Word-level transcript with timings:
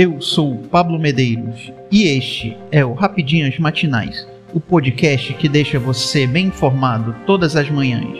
Eu 0.00 0.20
sou 0.20 0.58
Pablo 0.70 0.96
Medeiros 0.96 1.72
e 1.90 2.04
este 2.04 2.56
é 2.70 2.84
o 2.84 2.92
Rapidinhas 2.94 3.58
Matinais, 3.58 4.28
o 4.54 4.60
podcast 4.60 5.34
que 5.34 5.48
deixa 5.48 5.76
você 5.76 6.24
bem 6.24 6.46
informado 6.46 7.16
todas 7.26 7.56
as 7.56 7.68
manhãs. 7.68 8.16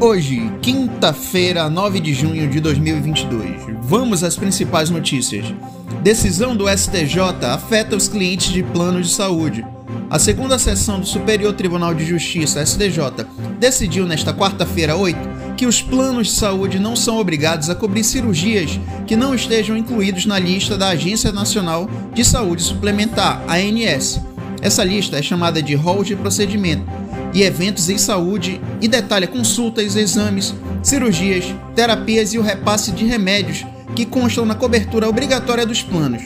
Hoje, 0.00 0.50
quinta-feira, 0.60 1.70
9 1.70 2.00
de 2.00 2.12
junho 2.12 2.50
de 2.50 2.58
2022. 2.58 3.66
Vamos 3.82 4.24
às 4.24 4.34
principais 4.36 4.90
notícias. 4.90 5.54
Decisão 6.02 6.56
do 6.56 6.64
STJ 6.68 7.20
afeta 7.44 7.94
os 7.94 8.08
clientes 8.08 8.52
de 8.52 8.60
planos 8.60 9.06
de 9.06 9.14
saúde. 9.14 9.64
A 10.10 10.18
segunda 10.18 10.58
sessão 10.58 10.98
do 10.98 11.06
Superior 11.06 11.52
Tribunal 11.52 11.94
de 11.94 12.04
Justiça, 12.04 12.66
STJ, 12.66 13.24
decidiu 13.60 14.04
nesta 14.04 14.34
quarta-feira, 14.34 14.96
8, 14.96 15.16
que 15.56 15.64
os 15.64 15.80
planos 15.80 16.26
de 16.26 16.32
saúde 16.32 16.80
não 16.80 16.96
são 16.96 17.18
obrigados 17.18 17.70
a 17.70 17.74
cobrir 17.76 18.02
cirurgias 18.02 18.80
que 19.06 19.14
não 19.14 19.32
estejam 19.32 19.76
incluídos 19.76 20.26
na 20.26 20.40
lista 20.40 20.76
da 20.76 20.88
Agência 20.88 21.30
Nacional 21.30 21.88
de 22.12 22.24
Saúde 22.24 22.64
Suplementar, 22.64 23.40
ANS. 23.48 24.20
Essa 24.60 24.82
lista 24.82 25.16
é 25.16 25.22
chamada 25.22 25.62
de 25.62 25.76
rol 25.76 26.02
de 26.02 26.16
procedimento 26.16 26.84
e 27.32 27.44
eventos 27.44 27.88
em 27.88 27.96
saúde 27.96 28.60
e 28.80 28.88
detalha 28.88 29.28
consultas, 29.28 29.94
exames, 29.94 30.52
cirurgias, 30.82 31.44
terapias 31.76 32.34
e 32.34 32.38
o 32.38 32.42
repasse 32.42 32.90
de 32.90 33.04
remédios 33.04 33.64
que 33.94 34.06
constam 34.06 34.44
na 34.44 34.54
cobertura 34.54 35.08
obrigatória 35.08 35.66
dos 35.66 35.82
planos. 35.82 36.22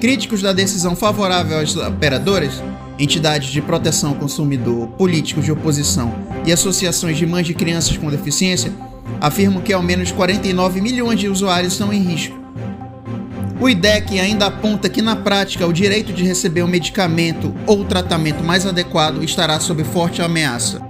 Críticos 0.00 0.42
da 0.42 0.52
decisão 0.52 0.96
favorável 0.96 1.58
às 1.58 1.76
operadoras, 1.76 2.62
entidades 2.98 3.50
de 3.50 3.60
proteção 3.60 4.10
ao 4.10 4.16
consumidor, 4.16 4.88
políticos 4.88 5.44
de 5.44 5.52
oposição 5.52 6.14
e 6.46 6.52
associações 6.52 7.18
de 7.18 7.26
mães 7.26 7.46
de 7.46 7.54
crianças 7.54 7.96
com 7.96 8.10
deficiência 8.10 8.72
afirmam 9.20 9.60
que 9.60 9.72
ao 9.72 9.82
menos 9.82 10.12
49 10.12 10.80
milhões 10.80 11.18
de 11.18 11.28
usuários 11.28 11.72
estão 11.72 11.92
em 11.92 12.02
risco 12.02 12.40
o 13.60 13.68
IDEC 13.68 14.18
ainda 14.18 14.46
aponta 14.46 14.88
que, 14.88 15.02
na 15.02 15.14
prática, 15.14 15.66
o 15.66 15.72
direito 15.72 16.14
de 16.14 16.24
receber 16.24 16.62
um 16.62 16.66
medicamento 16.66 17.54
ou 17.66 17.84
tratamento 17.84 18.42
mais 18.42 18.64
adequado 18.64 19.22
estará 19.22 19.60
sob 19.60 19.84
forte 19.84 20.22
ameaça. 20.22 20.89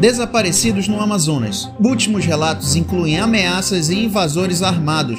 Desaparecidos 0.00 0.86
no 0.86 1.00
Amazonas. 1.00 1.68
Últimos 1.80 2.24
relatos 2.24 2.76
incluem 2.76 3.18
ameaças 3.18 3.88
e 3.88 4.04
invasores 4.04 4.62
armados. 4.62 5.18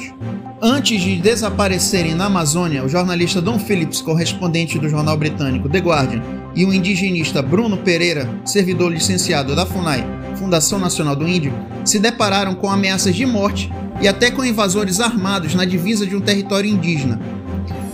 Antes 0.62 1.02
de 1.02 1.16
desaparecerem 1.16 2.14
na 2.14 2.24
Amazônia, 2.24 2.82
o 2.82 2.88
jornalista 2.88 3.42
Don 3.42 3.58
Phillips, 3.58 4.00
correspondente 4.00 4.78
do 4.78 4.88
jornal 4.88 5.18
britânico 5.18 5.68
The 5.68 5.80
Guardian, 5.80 6.22
e 6.56 6.64
o 6.64 6.72
indigenista 6.72 7.42
Bruno 7.42 7.76
Pereira, 7.76 8.26
servidor 8.42 8.90
licenciado 8.90 9.54
da 9.54 9.66
FUNAI, 9.66 10.02
Fundação 10.36 10.78
Nacional 10.78 11.14
do 11.14 11.28
Índio, 11.28 11.52
se 11.84 11.98
depararam 11.98 12.54
com 12.54 12.70
ameaças 12.70 13.14
de 13.14 13.26
morte 13.26 13.70
e 14.00 14.08
até 14.08 14.30
com 14.30 14.42
invasores 14.42 14.98
armados 14.98 15.54
na 15.54 15.66
divisa 15.66 16.06
de 16.06 16.16
um 16.16 16.22
território 16.22 16.70
indígena. 16.70 17.20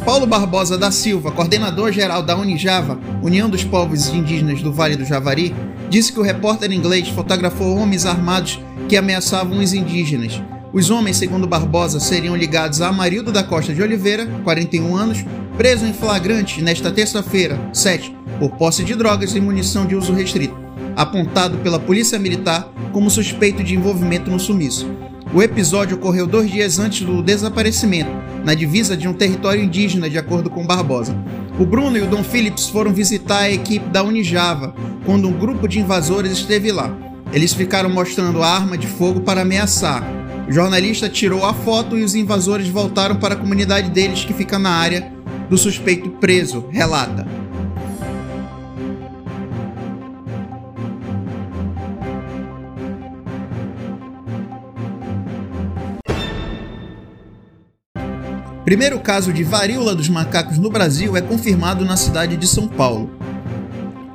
Paulo 0.07 0.25
Barbosa 0.25 0.79
da 0.79 0.93
Silva, 0.93 1.33
coordenador-geral 1.33 2.23
da 2.23 2.37
Unijava, 2.37 2.97
União 3.25 3.51
dos 3.51 3.65
Povos 3.65 4.07
Indígenas 4.07 4.63
do 4.63 4.73
Vale 4.73 4.95
do 4.95 5.05
Javari, 5.05 5.53
disse 5.91 6.13
que 6.13 6.21
o 6.21 6.23
repórter 6.23 6.71
inglês 6.71 7.09
fotografou 7.09 7.77
homens 7.77 8.07
armados 8.07 8.61
que 8.89 8.97
ameaçavam 8.97 9.59
os 9.59 9.73
indígenas. 9.73 10.41
Os 10.73 10.91
homens, 10.91 11.17
segundo 11.17 11.49
Barbosa, 11.49 11.99
seriam 11.99 12.37
ligados 12.37 12.81
a 12.81 12.87
Amarildo 12.87 13.33
da 13.33 13.43
Costa 13.43 13.75
de 13.75 13.83
Oliveira, 13.83 14.29
41 14.45 14.97
anos, 14.97 15.25
preso 15.57 15.85
em 15.85 15.93
flagrante 15.93 16.63
nesta 16.63 16.93
terça-feira, 16.93 17.59
7, 17.73 18.17
por 18.39 18.53
posse 18.53 18.85
de 18.85 18.95
drogas 18.95 19.35
e 19.35 19.41
munição 19.41 19.87
de 19.87 19.97
uso 19.97 20.13
restrito 20.13 20.67
apontado 20.97 21.59
pela 21.59 21.79
Polícia 21.79 22.19
Militar 22.19 22.73
como 22.91 23.11
suspeito 23.11 23.63
de 23.63 23.75
envolvimento 23.75 24.31
no 24.31 24.41
sumiço. 24.41 24.91
O 25.37 25.43
episódio 25.43 25.99
ocorreu 25.99 26.27
dois 26.27 26.51
dias 26.51 26.79
antes 26.79 27.07
do 27.07 27.23
desaparecimento, 27.23 28.11
na 28.43 28.55
divisa 28.55 28.97
de 28.97 29.07
um 29.07 29.13
território 29.13 29.63
indígena, 29.63 30.09
de 30.09 30.17
acordo 30.17 30.49
com 30.49 30.67
Barbosa. 30.67 31.15
O 31.61 31.67
Bruno 31.67 31.99
e 31.99 32.01
o 32.01 32.07
Dom 32.07 32.25
Phillips 32.25 32.71
foram 32.71 32.91
visitar 32.91 33.41
a 33.41 33.51
equipe 33.51 33.87
da 33.91 34.03
Unijava 34.03 34.75
quando 35.05 35.29
um 35.29 35.39
grupo 35.39 35.69
de 35.69 35.79
invasores 35.79 36.33
esteve 36.33 36.73
lá. 36.73 36.91
Eles 37.35 37.53
ficaram 37.53 37.91
mostrando 37.91 38.43
a 38.43 38.49
arma 38.49 38.79
de 38.79 38.87
fogo 38.87 39.21
para 39.21 39.43
ameaçar. 39.43 40.03
O 40.49 40.53
jornalista 40.53 41.07
tirou 41.07 41.45
a 41.45 41.53
foto 41.53 41.99
e 41.99 42.03
os 42.03 42.15
invasores 42.15 42.69
voltaram 42.69 43.17
para 43.17 43.35
a 43.35 43.39
comunidade 43.39 43.91
deles 43.91 44.25
que 44.25 44.33
fica 44.33 44.59
na 44.59 44.71
área 44.71 45.13
do 45.51 45.59
suspeito 45.59 46.09
preso, 46.13 46.65
relata. 46.71 47.29
Primeiro 58.67 58.99
caso 58.99 59.33
de 59.33 59.45
varíola 59.45 59.95
dos 59.95 60.09
macacos 60.09 60.59
no 60.59 60.69
Brasil 60.69 61.17
é 61.17 61.21
confirmado 61.21 61.85
na 61.85 61.97
cidade 61.97 62.37
de 62.37 62.49
São 62.49 62.67
Paulo. 62.67 63.09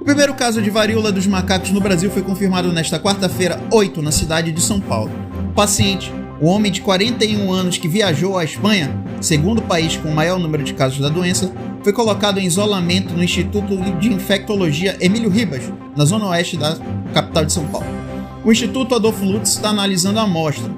O 0.01 0.03
primeiro 0.03 0.34
caso 0.34 0.62
de 0.62 0.69
varíola 0.69 1.09
dos 1.09 1.25
macacos 1.25 1.72
no 1.72 1.79
Brasil 1.79 2.12
foi 2.12 2.22
confirmado 2.22 2.69
nesta 2.73 3.00
quarta-feira, 3.00 3.57
8, 3.72 4.01
na 4.01 4.11
cidade 4.11 4.51
de 4.51 4.59
São 4.59 4.81
Paulo. 4.81 5.09
O 5.51 5.53
paciente, 5.53 6.11
o 6.41 6.47
homem 6.47 6.69
de 6.69 6.81
41 6.81 7.50
anos 7.50 7.78
que 7.78 7.88
viajou 7.88 8.38
à 8.38 8.44
Espanha, 8.44 8.94
segundo 9.22 9.61
país 9.61 9.95
com 9.95 10.09
o 10.09 10.13
maior 10.13 10.38
número 10.38 10.66
de 10.66 10.73
casos 10.73 11.00
da 11.00 11.07
doença, 11.07 11.50
foi 11.81 11.94
colocado 11.94 12.38
em 12.38 12.45
isolamento 12.45 13.13
no 13.13 13.23
Instituto 13.23 13.78
de 14.01 14.11
Infectologia 14.11 14.97
Emílio 15.00 15.29
Ribas, 15.29 15.63
na 15.95 16.03
zona 16.03 16.28
oeste 16.28 16.57
da 16.57 16.78
capital 17.13 17.45
de 17.45 17.53
São 17.53 17.66
Paulo. 17.67 17.88
O 18.44 18.51
Instituto 18.51 18.95
Adolfo 18.95 19.23
Lutz 19.23 19.51
está 19.51 19.69
analisando 19.69 20.19
a 20.19 20.23
amostra, 20.23 20.69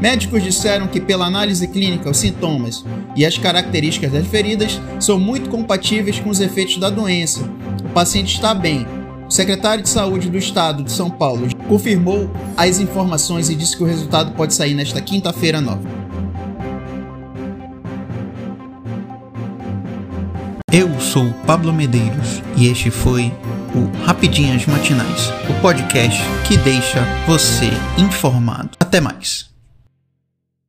Médicos 0.00 0.42
disseram 0.42 0.86
que, 0.86 1.00
pela 1.00 1.26
análise 1.26 1.68
clínica, 1.68 2.08
os 2.08 2.16
sintomas 2.16 2.84
e 3.14 3.26
as 3.26 3.36
características 3.36 4.12
das 4.12 4.26
feridas 4.26 4.80
são 4.98 5.18
muito 5.18 5.50
compatíveis 5.50 6.18
com 6.18 6.30
os 6.30 6.40
efeitos 6.40 6.78
da 6.78 6.88
doença. 6.88 7.42
O 7.84 7.90
paciente 7.90 8.34
está 8.34 8.54
bem. 8.54 8.86
O 9.28 9.30
secretário 9.30 9.82
de 9.82 9.88
Saúde 9.90 10.30
do 10.30 10.38
Estado 10.38 10.82
de 10.82 10.90
São 10.90 11.10
Paulo 11.10 11.46
confirmou 11.68 12.30
as 12.56 12.80
informações 12.80 13.50
e 13.50 13.54
disse 13.54 13.76
que 13.76 13.82
o 13.82 13.86
resultado 13.86 14.32
pode 14.32 14.54
sair 14.54 14.74
nesta 14.74 15.00
quinta-feira 15.00 15.60
nova. 15.60 15.82
Eu 20.72 20.98
sou 21.00 21.30
Pablo 21.46 21.72
Medeiros 21.72 22.42
e 22.56 22.68
este 22.68 22.90
foi 22.90 23.32
o 23.74 24.04
Rapidinhas 24.04 24.66
Matinais, 24.66 25.30
o 25.48 25.60
podcast 25.60 26.20
que 26.46 26.56
deixa 26.56 27.04
você 27.26 27.70
informado. 27.98 28.70
Até 28.80 29.00
mais. 29.00 29.49